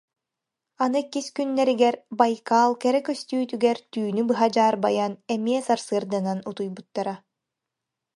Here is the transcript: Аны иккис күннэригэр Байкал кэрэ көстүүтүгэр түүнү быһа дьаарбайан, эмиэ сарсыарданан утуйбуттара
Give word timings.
Аны 0.83 0.97
иккис 1.03 1.27
күннэригэр 1.35 1.95
Байкал 2.19 2.71
кэрэ 2.81 2.99
көстүүтүгэр 3.07 3.77
түүнү 3.91 4.21
быһа 4.29 4.47
дьаарбайан, 4.55 5.13
эмиэ 5.33 5.59
сарсыарданан 5.67 6.39
утуйбуттара 6.49 7.15